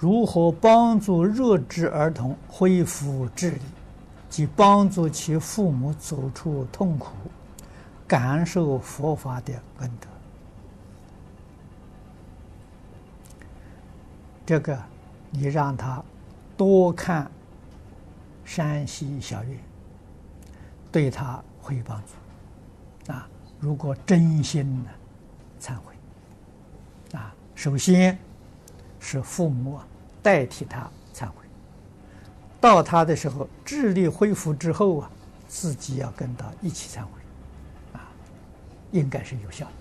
[0.00, 3.60] 如何帮助弱智儿童恢复智力，
[4.30, 7.10] 及帮助其父母走出痛苦，
[8.08, 10.08] 感受佛法的恩德？
[14.46, 14.82] 这个，
[15.28, 16.02] 你让他
[16.56, 17.30] 多看
[18.42, 19.54] 山西小月，
[20.90, 23.12] 对他会有帮助。
[23.12, 23.28] 啊，
[23.60, 24.90] 如果真心的
[25.60, 25.94] 忏悔，
[27.18, 28.18] 啊，首先
[29.00, 29.80] 是父母。
[30.22, 30.80] 代替他
[31.14, 31.46] 忏悔，
[32.60, 35.10] 到他的时候，智力恢复之后啊，
[35.48, 37.08] 自己要跟他一起忏悔，
[37.94, 38.04] 啊，
[38.90, 39.72] 应该是有效的。